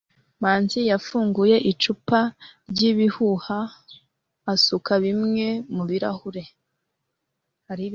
[0.41, 2.19] manzi yafunguye icupa
[2.71, 3.59] ryibihuha
[4.53, 6.43] asuka bimwe mubirahure